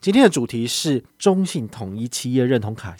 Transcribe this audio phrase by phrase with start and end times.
[0.00, 2.94] 今天的主题是中信统一企业认同卡。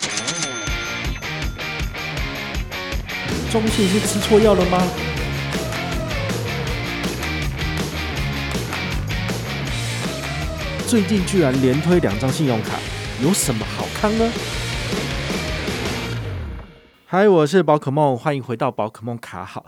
[3.53, 4.83] 中信是吃错药了吗？
[10.89, 12.81] 最近居然连推两张信用卡，
[13.23, 14.29] 有什么好康呢？
[17.07, 19.65] 嗨，我是宝可梦，欢迎回到宝可梦卡好。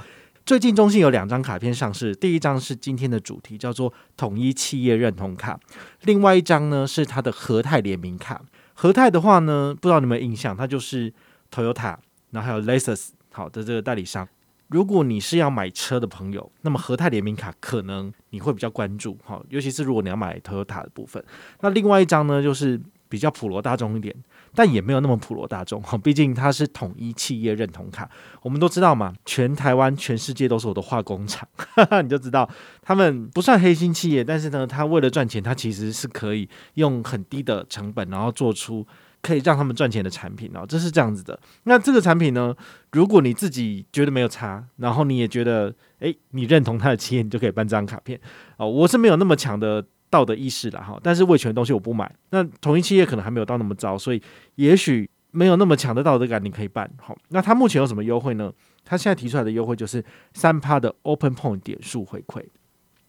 [0.51, 5.55] 最近中信有两张卡片上市，第一张是今天的主题，叫做统一企业认同卡；
[6.03, 8.43] 另外一张呢是它的和泰联名卡。
[8.75, 11.15] 和泰的话呢，不知道你们有没有印象，它就是
[11.55, 11.95] Toyota，
[12.33, 14.27] 然后还有 Lexus 好的这个代理商。
[14.67, 21.25] 如果你是要买车的朋友，那么和泰联名卡可能你会比较关注，好，尤其是如果你要买 Toyota 的部分。
[21.61, 24.15] 那另外一张呢，就是比较普罗大众一点。
[24.53, 28.11] 但也没有那么普罗大众哈， 毕竟它是统一企业认同卡。
[28.43, 32.49] 我们都知道嘛，全台湾、全世界都是我的化工厂，哈哈，你就知道
[32.83, 38.85] 他们不算黑心企业，但是呢，他为了赚钱，他其实是可以用很低的成本，然后做出
[39.23, 41.39] 可以让他们赚钱的产品哦，这是这样子的。
[41.65, 42.53] 那这个产品呢，
[42.91, 48.19] 如果你自己觉得没有差，然后你也觉得诶，你认同他的企业，你就可以办这张卡片
[48.57, 48.69] 哦。
[48.69, 49.87] 我是没有那么强的。
[50.11, 52.13] 道德意识了哈，但是味全的东西我不买。
[52.31, 54.21] 那统一企业可能还没有到那么糟，所以
[54.57, 56.91] 也许没有那么强的道德感，你可以办。
[57.01, 58.53] 好，那它目前有什么优惠呢？
[58.85, 62.45] 它现在提出来的优惠就是三趴的 Open Point 点数回馈。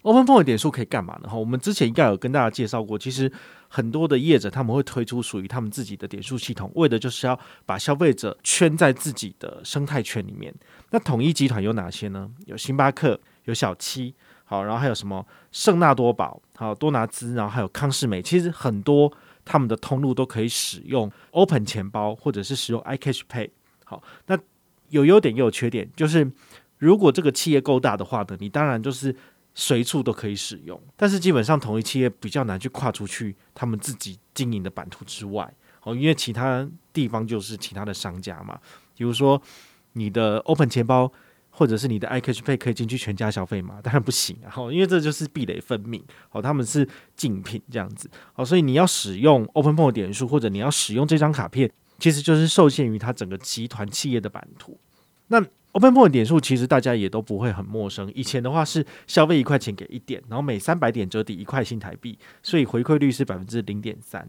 [0.03, 1.29] Open Point 点数可以干嘛呢？
[1.29, 3.31] 哈，我们之前应该有跟大家介绍过，其实
[3.67, 10.53] 很多的业者他们会推出属于他们自己的点数系统，为的就是要把消费者圈在自己的生态圈里面。
[10.91, 12.29] 那统一集团有哪些呢？
[12.45, 14.13] 有星巴克，有小七。
[14.51, 19.09] 好，然后还有什么圣纳多宝，好多拿兹，然后还有康是美，其实很多
[19.45, 23.49] 他们的通路都可以使用 Open 钱包，或者是使用 iCash Pay。
[23.85, 24.37] 好，那
[24.89, 26.29] 有优点也有缺点，就是
[26.79, 29.15] 如果这个企业够大的话呢，你当然就是
[29.55, 35.49] 随处都可以使用，但是基本上统一企业比较难去跨出去他们自己经营的版图之外，
[35.83, 38.59] 哦，因为其他地方就是其他的商家嘛，
[38.97, 39.41] 比如说
[39.93, 41.09] 你的 Open 钱包。
[41.51, 43.79] 或者是你的 iCash 配可以进去全家消费吗？
[43.83, 44.49] 当然不行啊！
[44.71, 54.79] 因为这就是壁垒分明，好，他们是竞品这样子，好，所以你要使用 Open Point 点数，或者你要使用这张卡片，其实就是受限于它整个集团企业的版图。
[55.27, 55.43] 那
[55.73, 64.27] Open Point 点数其实大家也都不会很陌生，以前的话是消费一块钱给一点，然后每三百点折抵一块新台币，所以回馈率是百分之零点三。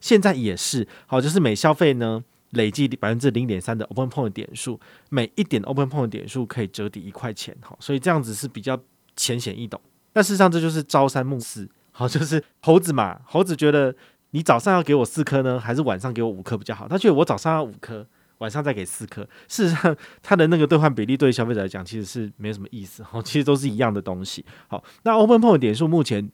[0.00, 2.24] 现在也是，好，就是每消费呢。
[2.52, 4.78] 累计百分之零点三的 Open Point 点数，
[5.10, 8.78] 每一点 Open Point 点数可以折抵一块钱，好，所以这样子是比较
[9.16, 9.80] 浅显易懂。
[10.12, 13.94] 但事实上这就是朝三暮四，好，就是猴子嘛，猴子觉得
[14.32, 16.86] 你早上要给我四颗呢，还是晚上给我五颗比较好？
[16.86, 18.06] 他觉得我早上要五颗，
[18.38, 19.22] 晚上再给四颗。
[19.48, 24.44] 事实上，他的那个兑换比例对消费者来讲其实是没什么意思，好，其实都是一样的东西。
[24.68, 26.30] 好，那 Open Point 点数目前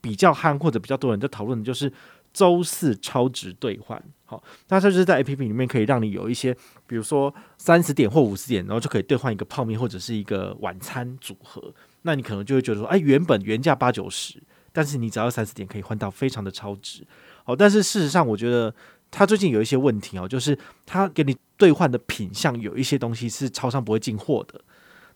[0.00, 1.92] 比较夯或者比较多人在讨论的就是。
[2.32, 6.54] 周四超值兑换，好，那这就是在 APP 里面可以让你有一些，
[6.86, 11.72] 比如说三十点或五十点，然后就可以兑换一个泡面或者是一个晚餐组合。
[12.02, 17.06] 那你可能就会觉得说，哎，原本原价八九十，但是你只要三十点可以换到非常的超值。
[17.44, 18.72] 好，但是事实上，我觉得
[19.10, 20.56] 它最近有一些问题哦，就是
[20.86, 24.60] 它给你兑换的品项有一些东西是超商不会进货的。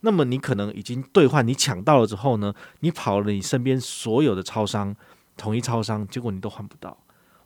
[0.01, 4.95] 那么你可能已经兑换，你抢到了之后呢，你跑了你身边所有的超商，
[5.37, 6.97] 统一超商，结果你都换不到。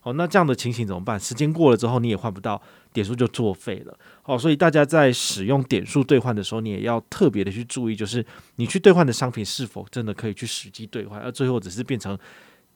[0.03, 1.19] 哦，那这样的情形怎么办？
[1.19, 3.99] 时间过了之后，你也换不到点数，就作废了。
[4.23, 8.25] 哦，所以大家在使用点数兑换的时候，你也要特别的去注意，就是
[8.55, 12.17] 你去兑换的商品是否真的可以去实际兑换，而最后只是变成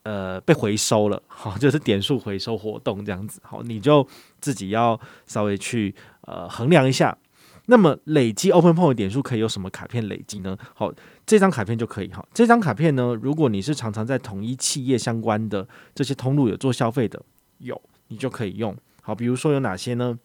[0.02, 3.40] 呃被回收了，好， 就是点数回收活动这样子。
[3.44, 4.04] 好，你就
[4.40, 4.98] 自己要
[5.28, 7.16] 稍微去呃衡量一下。
[7.70, 10.58] 那么累积 Open Point 点数可以有什么卡片累积呢？
[10.74, 10.92] 好，
[11.24, 12.26] 这张卡片就可以哈。
[12.34, 17.22] 这张卡片呢，如果你是常常在统一企业相关的这些通路有做消费的，
[17.58, 18.76] 有你就可以用。
[19.02, 20.18] 好，比如说有哪些呢？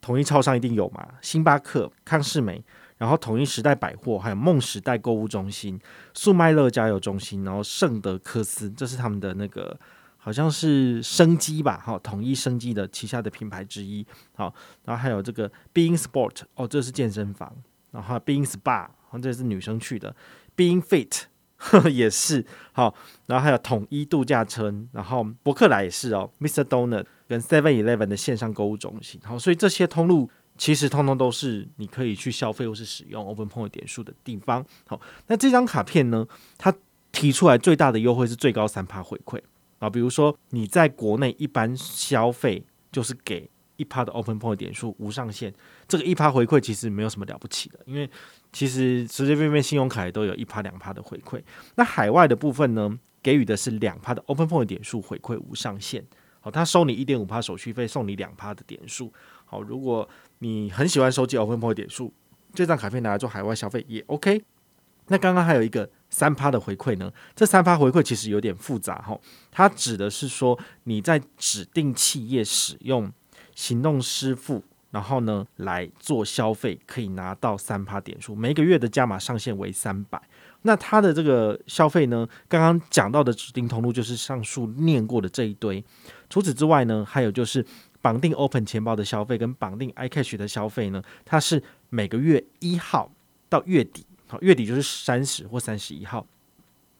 [0.00, 2.64] 统一超商一定有嘛，星巴克、康是美，
[2.96, 5.78] 然后统一时代百货，还有梦时代购物中心、
[6.14, 9.78] 速卖乐加油中心，然后圣德科斯，这是他们的那个。
[10.26, 14.04] 好像是生机吧，好，统一生机的旗下的品牌之一，
[14.34, 14.52] 好，
[14.84, 17.56] 然后还有这个 Being Sport，哦，这是健身房，
[17.92, 18.88] 然后 Being Spa，
[19.22, 20.16] 这是女生去的
[20.56, 22.92] ，Being Fit 呵 呵也是，好，
[23.26, 26.64] 然后还有统一度假村，然后博客来也是哦，Mr.
[26.64, 30.28] Donut 跟 Seven Eleven 的线上购物中心，好，所以这些通路
[30.58, 36.26] 其实通通都是你可以去消费或是使用 Open Point 点数的地方，好，那这张卡片呢，
[36.58, 36.74] 它
[37.12, 39.40] 提出来最大的优惠是最高三趴回馈。
[39.78, 45.52] 啊，比如说你在国内一般消费就是给一趴的 Open Point 点数无上限，
[45.86, 48.08] 这个一趴回馈其实没有什么了不起的，因为
[48.52, 51.42] 其实随随便便信用卡也都有一趴两趴的回馈。
[51.74, 56.02] 那海外的部分呢，给予的是两趴的 Open Point 点数回馈无上限。
[56.40, 59.12] 好，他收你一点五趴手续费，送你两趴的点数。
[59.44, 60.08] 好，如果
[60.38, 62.14] 你很喜欢收集 Open Point 点数，
[62.54, 64.42] 这张卡片拿来做海外消费也 OK。
[65.08, 69.18] 那刚刚还有一个三趴的回馈呢，这三趴回馈其实有点复杂哈，
[69.50, 73.12] 它指的是说你在指定企业使用
[73.54, 80.20] 行动支付，然后呢来做消费，可以拿到三趴点数，每个月的加码上限为三百。
[80.62, 85.84] 那它的这个消费呢，刚刚讲到的指定通路就是上述念过的这一堆。
[86.28, 87.64] 除此之外呢，还有就是
[88.00, 93.12] 绑定 Open 钱包的消费跟绑定 iCash 的消费呢，它是每个月一号
[93.48, 96.26] 到月底，好，月底就是三十或三十一号。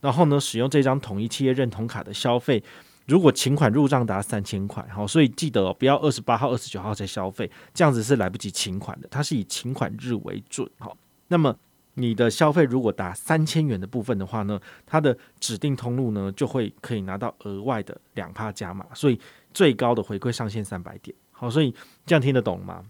[0.00, 2.62] 然后呢，使用这张统一企业认同卡的消费，
[3.06, 9.08] 如果请款入账达三千块，好，所以记得哦，不要二十八号、二十九号才消费，这样子是来不及请款的。
[9.10, 10.96] 它是以请款日为准，好，
[11.28, 11.56] 那么。
[11.98, 19.18] 你的消费如果达三千元的部分的话呢，它的指定通路呢就会可以拿到额外的两趴加码，所以
[19.54, 21.16] 最高的回馈上限三百点。
[21.32, 21.74] 好，所以
[22.04, 22.84] 这样听得懂吗？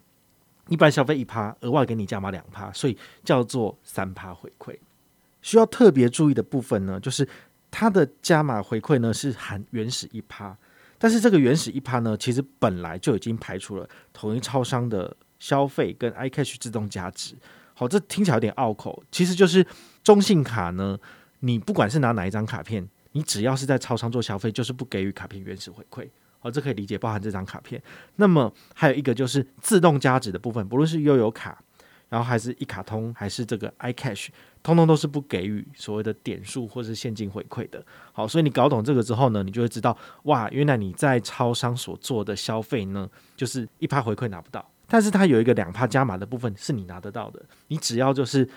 [0.68, 4.76] 一般消费一趴，额外给你加码两趴，所以叫做三趴回馈。
[5.42, 7.28] 需要特别注意的部分呢，就是
[7.70, 10.56] 它的加码回馈呢是含原始一趴，
[10.98, 17.36] 但是这个原始一趴呢，其实本来就已经排除了统一超商的消费跟 iCash 自动加值。
[17.74, 19.64] 好，这听起来有点拗口，其实就是
[20.02, 20.98] 中信卡呢。
[21.40, 26.08] 你不管是拿哪一张卡片，你只要是在超商做消费，就是不给予卡片原始回馈。
[26.46, 27.82] 好，这可以理解，包含这张卡片。
[28.14, 31.60] 那么还有一个就是自动加值的部分，不论是悠游卡，
[32.08, 34.28] 然后还是一卡通，还是这个 iCash，
[34.62, 37.84] 通通都是不给予所谓的点数或是现金回馈的。
[38.12, 44.64] 好，所以你搞懂这个之后呢，你就会知道，哇，原来你在超商所做的消费呢，就是一趴回馈拿不到。
[44.87, 48.48] 但是它有一个两趴加码的部分是你拿得到的，你只要就是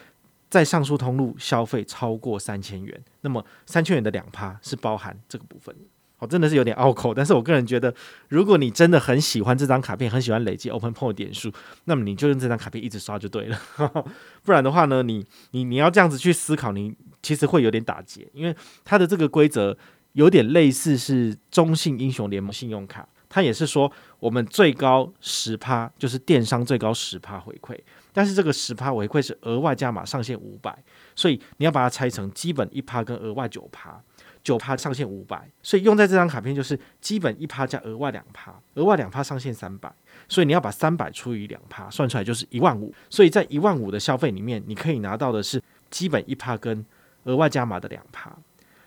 [0.47, 5.75] 在上述通路消费超过三千元，那么三千元的两趴是包含这个部分。
[6.19, 7.93] 哦，真的是有点拗口，但是我个人觉得，
[8.27, 11.51] 如果你真的很喜欢这张卡片，很喜欢累积 Open Point 点数，
[11.85, 13.59] 那么你就用这张卡片一直刷就对了。
[14.43, 16.93] 不然的话呢，你你你要这样子去思考，你
[17.23, 19.77] 其实会有点打结，因为它的这个规则
[20.13, 23.07] 有点类似是中信英雄联盟信用卡。
[23.31, 27.77] 它也是说，我们最高十趴，就是电商最高十趴回馈，
[28.11, 30.75] 但是这个十趴回馈是额外加码上限五百，
[31.15, 34.01] 所以你要把它拆成基本一趴跟额外九趴，
[34.43, 39.91] 九趴上限五百，所以用在这张卡片就是基本一趴加额外两趴，额外两趴上限三百，
[40.27, 46.85] 所以你要把三百除以两趴，算出来就是一万五，所以在一万五的消费里面，你可以拿到的是基本一趴跟
[47.25, 48.35] 额外加码的两趴。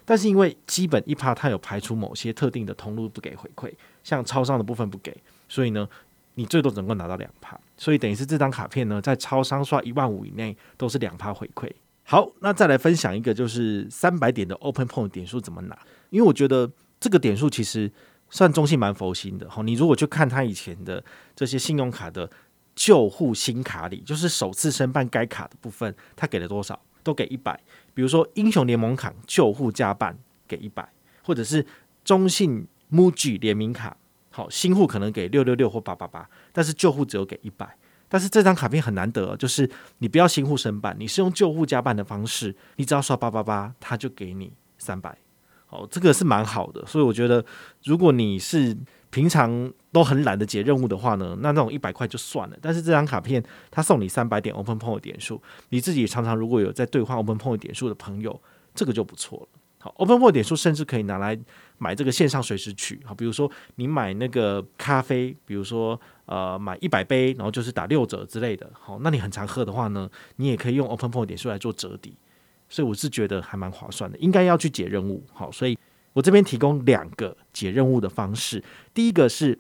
[0.05, 3.73] 但是因为基本一趴它有排除某些特定的通路不给回馈，
[4.03, 5.17] 像超商的部分不给，
[5.49, 5.89] 所以呢，
[6.35, 11.71] 你最多只能够拿到两趴，所以等于是这张卡片呢，在超商刷一万五以内都是两趴回馈。
[12.13, 15.79] 好，那再来分享一个就是三百点的 Open Point 点数怎么拿？
[16.11, 16.71] 因为我觉得
[17.01, 17.91] 这个点数其实
[18.29, 19.63] 算中信蛮佛心的哈。
[19.63, 21.03] 你如果去看他以前的
[21.35, 22.31] 这些信用卡的
[22.77, 26.79] 旧户新卡里，就是首次申办该卡的部分，他给了多少？
[27.03, 27.59] 都给一百。
[27.95, 30.15] 比如说英雄联盟卡旧户加办
[30.47, 30.87] 给一百，
[31.25, 31.65] 或者是
[32.05, 33.97] 中信 MUJI 联名卡，
[34.29, 37.75] 好，新户可能给六六六或八八八，但是旧户只有给一百。
[38.13, 45.17] 但是这张卡片很难得，就是你不要新户申办，你是用旧户加办的方式，你只要刷八八八，他就给你三百。
[45.65, 47.43] 好，这个是蛮好的，所以我觉得
[47.85, 48.77] 如果你是。
[49.13, 52.57] 平常都很懒得解任务的话呢，那那种一百块就算了。
[52.63, 55.39] 但是这张卡片它送你三百点 Open Point 点数，
[55.69, 58.41] 你自己常常如果有在兑换 Open Point 点数的朋友，
[58.75, 59.49] 这个就不错了。
[59.83, 61.39] 好，Open Point 点数甚至可以拿来
[61.79, 63.01] 买这个线上随时取。
[63.05, 68.71] 好，比如说你买那个咖啡，比如说呃买一百杯，然后就是打六折之类的。
[68.73, 72.17] 好，那你很常喝的话呢，你也可以用 Open Point 点数来做折抵。
[72.69, 75.23] 所以我是觉得还蛮划算的，应该要去解任务。
[75.33, 75.77] 好，所以。
[76.15, 78.63] 我这边提供两个解任务的方式，
[78.93, 79.59] 第一个是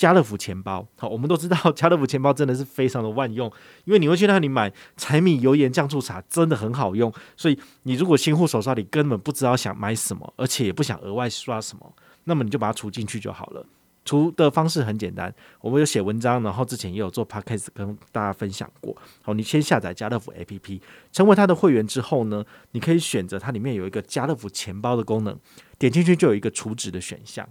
[0.00, 0.88] 家乐福钱包。
[0.96, 3.52] 好，我们都知道 家乐福钱包真的是非常的万用，
[3.84, 7.12] 因为你会去那里买柴米油盐酱醋茶，真的很好用。
[7.36, 11.92] 所以你如果新户手刷里根本不知道想买什么，而且也不想额外刷什么，
[12.24, 13.62] 那么你就把它储进去就好了。
[14.06, 18.96] 储的方式很简单，我们有写文章，然后之前也有做 podcast 跟大家分享过。
[19.20, 20.80] 好，你先下载家乐福 APP，
[21.12, 25.38] 成为它的会员之后呢，你可以选择它里面有一个家乐福钱包的功能。
[25.78, 27.46] 点进去就有一个储值的选项，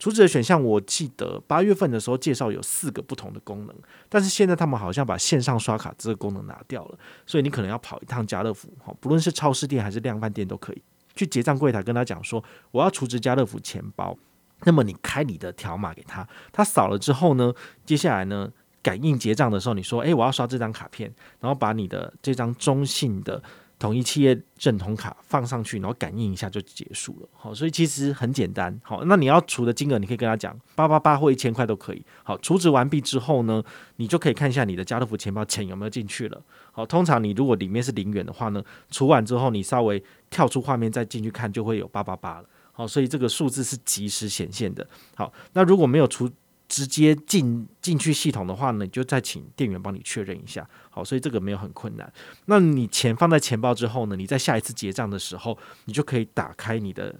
[0.00, 3.76] 储值的选项我记得八月份的时候介绍有四个不同的功能，
[4.08, 10.82] 但是现在他们好像把线上刷卡这个功能拿掉了，所以你可能要跑一趟家乐福，哈，不论是超市店还是量贩店都可以
[11.14, 14.16] 去结账柜台跟他讲说我要储值家乐福钱包，
[14.64, 17.52] 那么你开你的条码给他，他扫了之后呢，
[17.84, 18.50] 接下来呢
[18.82, 23.42] 感应结账的时候你说，诶，我要刷这张卡片，然后把你的这张中信的
[23.80, 27.28] 统一企业认同卡放上去，然后感应一下就结束了。
[27.32, 28.78] 好，所以其实很简单。
[28.84, 32.04] 好，那你要除的金额，你可以跟他讲八八八或一千块都可以。
[32.22, 33.64] 好，除值完毕之后呢，
[33.96, 36.40] 你就可以看一下你的家乐福钱包钱有没有进去了。
[36.72, 42.44] 好，通常你如果里面是零元的话呢，除完之后你稍微跳出画面再进去看，就会有八八八了。
[42.72, 44.86] 好，所以这个数字是即时显现的。
[45.16, 46.30] 好，那如果没有除。
[46.70, 50.64] 直接进进去系统的话呢，你就再请店员帮你确认一下。
[50.88, 52.10] 好，所以这个没有很困难。
[52.46, 57.12] 那你钱放在钱包之后呢，你在下一次结账的时候，你就可以打开你的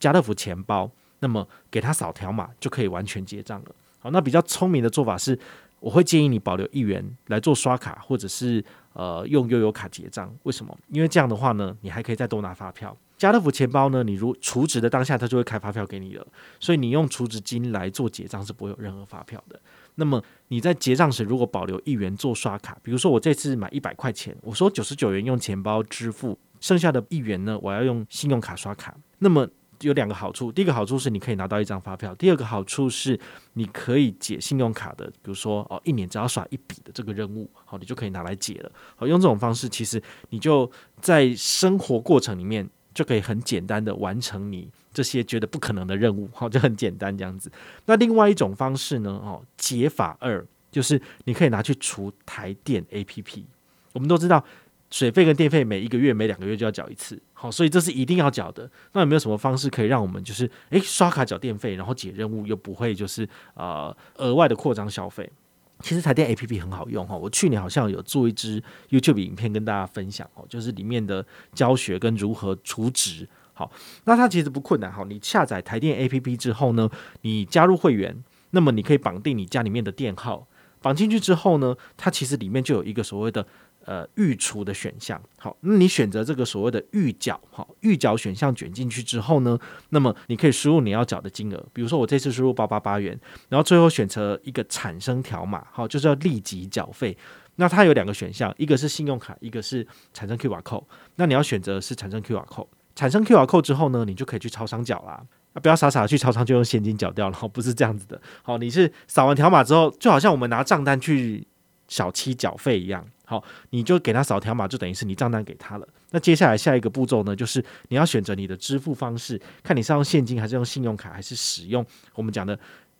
[0.00, 3.74] 家乐福钱包，那么给他扫条码就可以完全结账了。
[4.00, 5.38] 好，那比较聪明的做法是，
[5.78, 10.34] 我会建议你保留一元来做刷卡，或者是呃用悠游卡结账。
[10.42, 10.76] 为什么？
[10.88, 12.96] 因为这样的话呢，你还可以再多拿发票。
[13.16, 16.26] 家乐福钱包呢，你如储值的当下，它就会开发票给你了，
[16.60, 19.58] 所以你用储值金来做结账是不会有任何发票的。
[19.94, 28.94] 那么你在结账时，如果保留一元做刷卡，比如说我这次买一百块钱，我说九十九元用钱包支付，剩下的一元呢，我要用信用卡刷卡。
[29.20, 29.48] 那么
[29.80, 33.18] 有两个好处，第一个好处是你可以拿到一张发票，第二个好处是
[33.54, 38.70] 你可以解信用卡的，比如说哦，一年只要刷一笔的这个任务，好，你就可以拿来解了。
[38.94, 40.70] 好，用这种方式，其实你就
[41.00, 42.68] 在生活过程里面。
[42.96, 47.52] 就可以很简单的完成你这些觉得不可能的任务，好，就很简单这样子。
[47.84, 49.10] 那另外一种方式呢？
[49.22, 53.44] 哦，解法二就是你可以拿去除台电 APP。
[53.92, 54.42] 我们都知道
[54.90, 58.70] 水费跟电费每一个月、每两个月就要缴一次，好，所以这是一定要缴的。
[58.94, 65.30] 那有没有什么方式可以让我们就是诶刷卡缴电费，然后解任务又不会就是呃额外的扩张消费？
[65.80, 73.28] 其实台电 APP 很好用哈，我去年好像有做一支 YouTube 影片跟大家分享哦，就是里面的教学跟如何储值。
[73.52, 73.70] 好，
[74.04, 76.90] 那它其实不困难哈，你下载台电 APP 之后呢，
[77.22, 80.46] 你加入会员，那么你可以绑定你家里面的电号，
[80.80, 83.46] 绑进去之后呢，它其实里面就有一个所谓的。
[83.86, 89.56] 呃，预除的选项，好，那你选择这个所谓的预缴，好，预缴选项卷进去之后呢，
[89.90, 93.16] 那么你可以输入你要缴的金额，比如说我这次输入八八八元，
[93.48, 97.16] 然后最后选择一个产生条码，好，就是要立即缴费。
[97.54, 100.84] 那它有两个选项，一个是信用卡，一个是产生 QR code。
[101.14, 105.22] 那你要选择是产生 QR code，产生 QR code 之后呢，你就可以去超商缴啦。
[105.54, 108.20] 啊，不要傻傻的去超商就用现金缴掉了，不是这样子的。
[108.42, 111.46] 好，你是扫完条码之后，就好像我们拿账单去
[111.88, 113.06] 小七缴费一样。
[113.24, 115.88] 好，你就给他扫条码，就等于是你账单给他了。
[116.10, 122.56] 那接下来下一个步骤呢，就是你要选择你的支付方式，看你是用现金还是用信用卡，还是使用我们讲的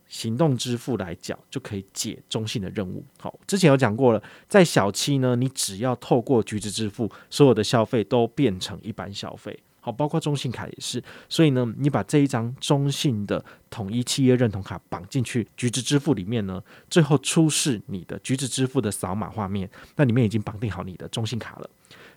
[0.09, 3.05] 行动支付来缴，就可以解中信的任务。
[3.21, 9.57] 好，之前有讲过了，在小七呢，你只要透过橘子支付，所有的消费都变成一般消费。
[9.87, 21.71] 好，包括中信卡也是，所以呢，你把这一张中信的统一企业认同卡绑进去橘子支付里面呢，最后出示你的橘子支付的扫码画面，那里面已经绑定好你的中信卡了，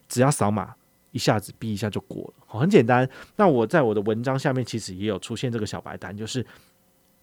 [0.08, 0.74] 只要扫码
[1.12, 3.08] 一下子哔一下就过了，很简单。
[3.36, 6.44] 那我在我的文章下面其实也有出现这个小白单，就是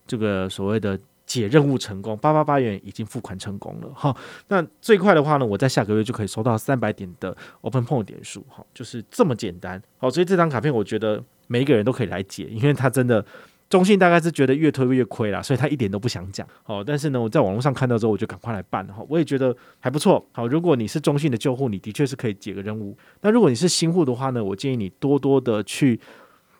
[0.07, 0.97] 这个所谓的。
[1.27, 4.17] 解任务成功，八八八元已经付款成功了哈。
[4.47, 9.83] 那最快的话呢，我在下个月就可以收到三百点的 Open Point 点数哈，就是这么简单。
[9.99, 13.25] 好，所以这张卡片我觉得每一个人都可以来解，因为他真的
[13.69, 16.47] 中信大概是觉得越推越亏啦，所以他一点都不想讲。
[16.63, 19.05] 好，但是呢，我在网络上看到之后，我就赶快来办哈。
[19.09, 20.25] 我也觉得还不错。
[20.31, 22.97] 好，如果你是中信的旧户，你的确是可以解个任务。
[23.23, 25.99] 那如果你是新户的话呢，我建议你多多的去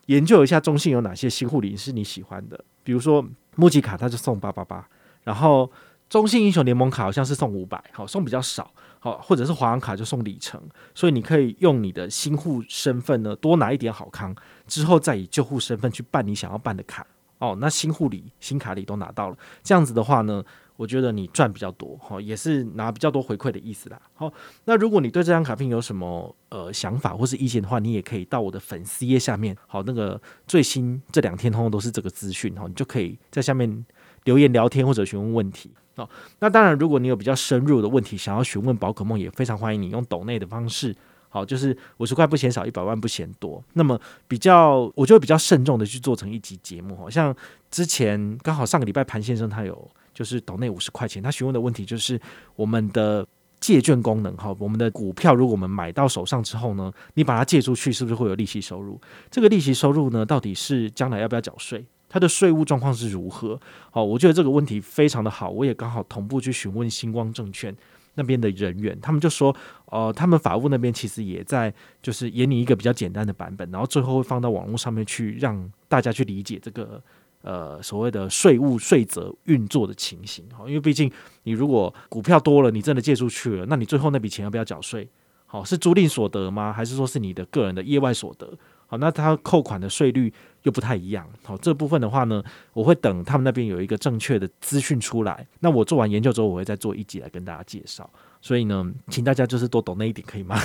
[0.07, 3.25] 研究一下中信有哪些新户礼是你喜欢的，比如说。
[3.57, 4.87] 募集卡它就送八八八，
[5.23, 5.69] 然后
[6.09, 10.61] 中信英雄联盟卡好像是送五百，好，送比较少，好，或者是华航卡就送里程，
[10.95, 14.33] 所以你可以用你的新户身份呢多拿一点好康，
[14.67, 17.05] 之后再以旧户身份去办你想要办的卡，
[17.39, 20.41] 哦，那新户里、新卡里都拿到了，这样子的话呢，
[20.77, 23.99] 我觉得你赚比较多，好，也是拿比较多回馈的意思啦。
[24.13, 24.31] 好，
[24.65, 33.85] 那如果你对这张卡片有什么呃想法或是意见的话，你也可以到我的粉丝页下面，好，那个最新这两天通通都是这个资讯，好，你就可以在下面
[34.25, 35.71] 留言聊天或者询问问题。
[35.95, 36.07] 好，
[36.39, 40.95] 那当然，如果你有比较深入的问题想要询问宝可梦，也非常欢迎你用抖内的方式，
[41.27, 43.63] 好，就是五十块不嫌少，一百万不嫌多。
[43.73, 47.35] 那么比较，我就会比较慎重的去做成一集节目，好像
[47.71, 49.89] 之前刚好上个礼拜潘先生他有。
[50.17, 52.19] 就是岛内五十块钱，他询问的问题就是
[52.55, 53.23] 我们的
[53.59, 58.99] 借券功能哈，我们的股票如果我们买到手上之后呢，你把它借出去，是不是会有利息收入？
[59.29, 61.85] 这个利息收入呢，到底是将来要不要缴税？
[62.09, 63.61] 它的税务状况是如何？
[63.91, 67.75] 好，我觉得这个问题非常的好，我也刚好同步去询问星光证券
[68.15, 69.55] 那边的人员，他们就说，
[69.91, 71.71] 呃，他们法务那边其实也在
[72.01, 76.99] 就是演拟一个比较简单的版本，然后最后会放到网络上面去，让大家去理解这个。
[77.41, 81.09] 呃，所谓的税务税则运作的情形，好，因为毕竟
[81.43, 85.07] 你如果股票多了，你真的借出去了，那你最后那笔钱要不要缴税？
[85.45, 86.73] 好，是租赁所得吗？
[86.73, 88.51] 还是说是你的个人的业外所得？
[88.85, 91.25] 好，那它扣款的税率又不太一样。
[91.43, 95.47] 好，这部分的话呢，我会等他们那边有一个正确的资讯出来。
[95.59, 98.09] 那我做完研究之后，我会再做一集来跟大家介绍。
[98.41, 100.57] 所以呢，请大家就是多懂那一点，可以吗？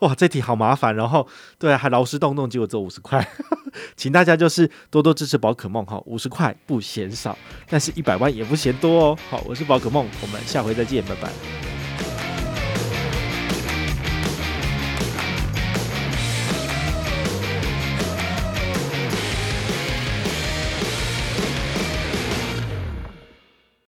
[0.00, 0.94] 哇，这题好麻烦。
[0.94, 1.26] 然后
[1.58, 3.26] 对啊，还劳师动众，结果只有五十块。
[3.96, 7.36] 请大家就是多多支持宝可梦哈，五十块不嫌少，
[7.68, 9.18] 但是一百万也不嫌多哦。
[9.28, 11.75] 好，我是宝可梦，我们下回再见，拜拜。